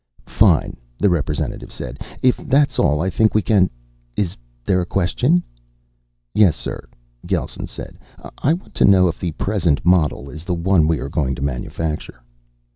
"Fine," 0.25 0.77
the 0.97 1.11
representative 1.11 1.71
said. 1.71 1.99
"If 2.23 2.35
that 2.37 2.71
is 2.71 2.79
all, 2.79 3.03
I 3.03 3.11
think 3.11 3.35
we 3.35 3.43
can 3.43 3.69
is 4.17 4.35
there 4.65 4.81
a 4.81 4.85
question?" 4.87 5.43
"Yes, 6.33 6.55
sir," 6.55 6.89
Gelsen 7.27 7.67
said. 7.67 7.99
"I 8.39 8.53
want 8.53 8.73
to 8.73 8.85
know 8.85 9.07
if 9.09 9.19
the 9.19 9.33
present 9.33 9.85
model 9.85 10.27
is 10.31 10.43
the 10.43 10.55
one 10.55 10.87
we 10.87 10.97
are 10.97 11.07
going 11.07 11.35
to 11.35 11.43
manufacture." 11.43 12.23